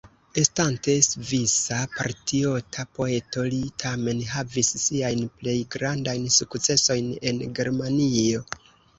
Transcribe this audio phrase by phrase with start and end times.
[0.41, 8.43] Estante svisa patriota poeto, li tamen havis siajn plej grandajn sukcesojn en Germanio.